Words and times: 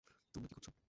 তোমরা 0.35 0.47
কী 0.47 0.53
করছ? 0.55 0.67